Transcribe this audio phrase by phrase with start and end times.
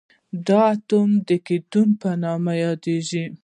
[0.47, 3.23] دا اتوم د کتیون په نوم یادیږي.